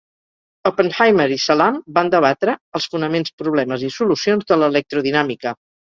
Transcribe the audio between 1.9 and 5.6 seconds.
van debatre els fonaments, problemes i solucions de l'electrodinàmica.